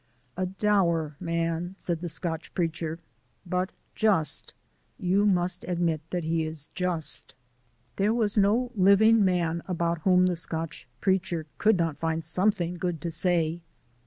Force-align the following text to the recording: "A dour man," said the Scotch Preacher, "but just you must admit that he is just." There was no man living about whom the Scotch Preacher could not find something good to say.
"A 0.35 0.47
dour 0.47 1.15
man," 1.19 1.75
said 1.77 2.01
the 2.01 2.09
Scotch 2.09 2.51
Preacher, 2.55 2.97
"but 3.45 3.71
just 3.93 4.55
you 4.97 5.27
must 5.27 5.63
admit 5.67 6.01
that 6.09 6.23
he 6.23 6.43
is 6.43 6.69
just." 6.73 7.35
There 7.97 8.11
was 8.11 8.35
no 8.35 8.71
man 8.73 8.83
living 9.19 9.61
about 9.67 9.99
whom 9.99 10.25
the 10.25 10.35
Scotch 10.35 10.87
Preacher 11.01 11.45
could 11.59 11.77
not 11.77 11.99
find 11.99 12.23
something 12.23 12.77
good 12.79 12.99
to 13.01 13.11
say. 13.11 13.61